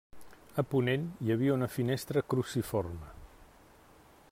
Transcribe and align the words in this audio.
A 0.61 0.63
ponent 0.69 1.03
hi 1.25 1.33
havia 1.35 1.57
una 1.57 1.69
finestra 1.75 2.25
cruciforme. 2.35 3.13